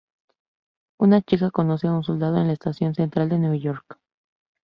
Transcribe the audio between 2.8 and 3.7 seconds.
Central de Nueva